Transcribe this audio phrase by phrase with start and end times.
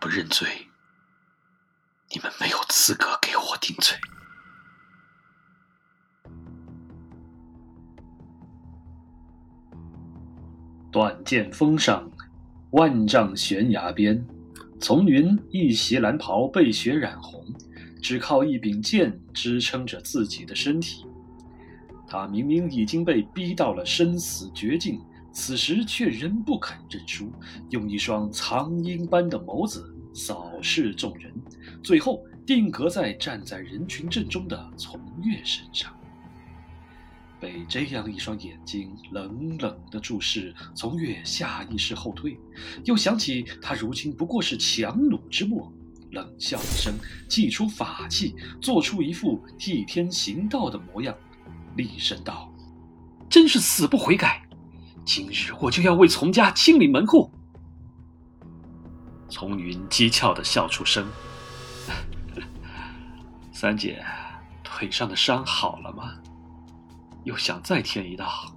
[0.00, 0.48] 不认罪，
[2.12, 3.96] 你们没有资格给我定罪。
[10.90, 12.10] 短剑锋上，
[12.70, 14.24] 万丈悬崖边，
[14.80, 17.44] 丛云一袭蓝袍被血染红，
[18.00, 21.04] 只靠一柄剑支撑着自己的身体。
[22.06, 24.98] 他明明已经被逼到了生死绝境，
[25.38, 27.32] 此时却仍不肯认输，
[27.70, 31.32] 用一双苍鹰般的眸子扫视众人，
[31.80, 35.94] 最后定格在站在人群正中的从月身上。
[37.38, 42.36] 被这样一双眼睛冷冷的注视，从月下意识后退，
[42.84, 45.72] 又想起他如今不过是强弩之末，
[46.10, 46.92] 冷笑一声，
[47.28, 51.16] 祭出法器，做出一副替天行道的模样，
[51.76, 52.52] 厉声道
[53.30, 54.47] ：“真是死不悔改！
[55.08, 57.30] 今日我就要为从家清理门户。”
[59.30, 61.08] 从云讥诮的笑出声
[63.50, 64.04] ：“三姐，
[64.62, 66.12] 腿上的伤好了吗？”
[67.24, 68.54] 又想再添一道。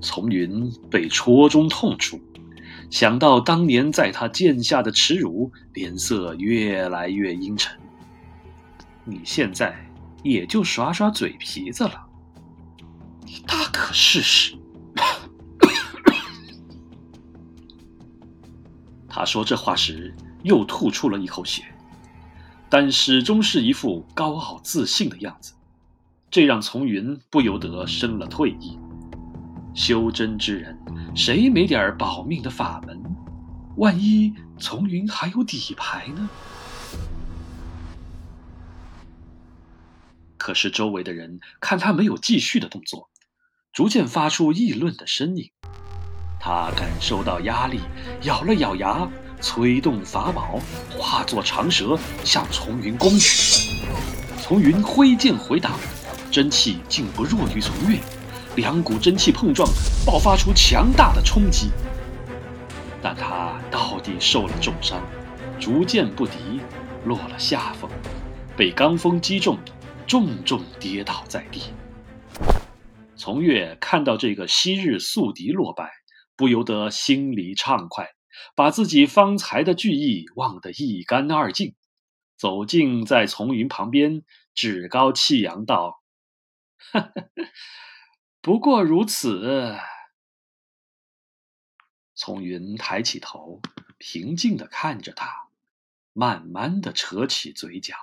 [0.00, 2.20] 从云被戳中痛处，
[2.88, 7.76] 想到当年在他剑下的耻辱，脸色越来越阴沉。
[9.04, 9.74] 你现在
[10.22, 12.06] 也就耍耍嘴皮子了，
[13.26, 14.56] 你大可试试。
[19.10, 21.64] 他说这话时又吐出了一口血，
[22.68, 25.52] 但始终是一副高傲自信的样子。
[26.30, 28.78] 这让从云不由得生了退意。
[29.74, 30.78] 修真之人，
[31.14, 33.02] 谁没点保命的法门？
[33.76, 36.30] 万一从云还有底牌呢？
[40.36, 43.10] 可是周围的人看他没有继续的动作，
[43.72, 45.50] 逐渐发出议论的声音。
[46.40, 47.80] 他感受到压力，
[48.22, 49.06] 咬了咬牙，
[49.40, 50.58] 催动法宝，
[50.98, 53.84] 化作长蛇向丛云攻去。
[54.40, 55.72] 丛云挥剑回挡。
[56.30, 57.98] 真气竟不弱于从月，
[58.54, 59.68] 两股真气碰撞，
[60.06, 61.72] 爆发出强大的冲击。
[63.02, 65.02] 但他到底受了重伤，
[65.58, 66.60] 逐渐不敌，
[67.04, 67.90] 落了下风，
[68.56, 69.58] 被罡风击中，
[70.06, 71.62] 重重跌倒在地。
[73.16, 75.90] 从月看到这个昔日宿敌落败，
[76.40, 78.14] 不由得心里畅快，
[78.54, 81.74] 把自己方才的惧意忘得一干二净，
[82.38, 84.22] 走近在从云旁边，
[84.54, 86.02] 趾高气扬道。
[88.40, 89.76] 不过如此。
[92.14, 93.60] 从云抬起头，
[93.98, 95.30] 平静的看着他，
[96.14, 97.94] 慢慢的扯起嘴角。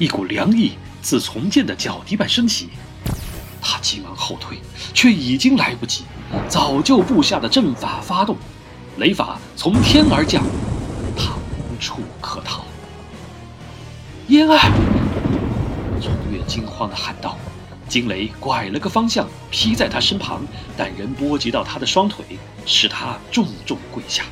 [0.00, 2.70] 一股凉意自从剑的脚底板升起，
[3.80, 4.58] 急忙后退，
[4.92, 6.04] 却已经来不及，
[6.48, 8.36] 早就布下的阵法发动，
[8.98, 10.44] 雷法从天而降，
[11.16, 12.64] 他无处可逃。
[14.28, 14.58] 燕儿！
[16.00, 17.36] 从月惊慌的喊道。
[17.88, 20.42] 惊雷拐了个方向，劈在他身旁，
[20.76, 22.22] 但仍波及到他的双腿，
[22.66, 24.24] 使他重重跪下。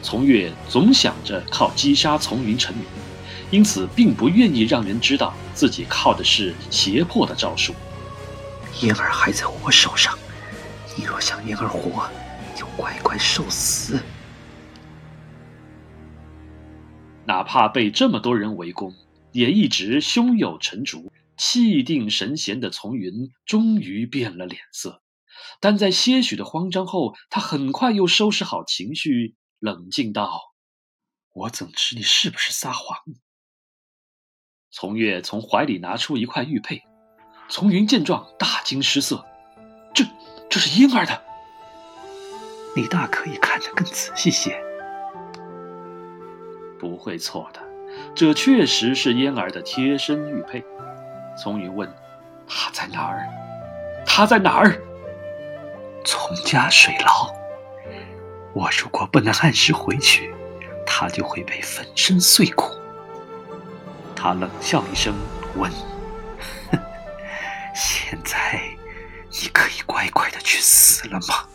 [0.00, 2.84] 从月总想着靠击杀从云成名，
[3.50, 7.74] 因此并不愿意让人知道自己靠的是胁迫的招数。
[8.80, 10.16] 嫣儿还在我手上，
[10.96, 12.08] 你若想嫣儿活，
[12.56, 14.00] 就乖乖受死。
[17.26, 18.94] 哪怕被这么多人围攻，
[19.32, 25.02] 也一直胸有成竹、气定神闲的丛云，终于变了脸色。
[25.60, 30.52] 但在些许的慌张后，他很快又收拾好情绪，冷静道
[31.34, 32.96] ：“我怎知你是不是撒谎？”
[34.72, 36.84] 从月从怀里拿出一块玉佩，
[37.48, 39.24] 从云见状大惊失色
[39.92, 40.04] ：“这，
[40.48, 41.22] 这是婴儿的。
[42.76, 44.56] 你大可以看得更仔细些。”
[46.78, 47.60] 不会错的，
[48.14, 50.64] 这确实是嫣儿的贴身玉佩。
[51.36, 51.92] 从云问
[52.46, 53.26] ：“他在哪儿？
[54.06, 54.80] 他在哪儿？”
[56.06, 57.28] 从家水牢。
[58.54, 60.32] 我如果不能按时回去，
[60.86, 62.64] 他就会被粉身碎骨。
[64.22, 65.14] 他冷笑一声，
[65.56, 65.72] 问
[67.74, 68.60] ：“现在
[69.30, 71.46] 你可以乖乖的去死了吗？”